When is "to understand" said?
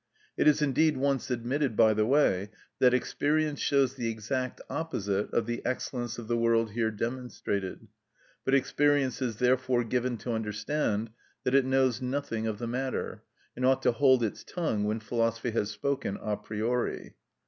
10.17-11.11